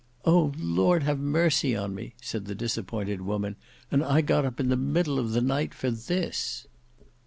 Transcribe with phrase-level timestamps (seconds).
[0.25, 0.51] "O!
[0.57, 3.55] Lord have mercy on me!" said the disappointed woman;
[3.91, 6.65] "and I got up in the middle of the night for this!"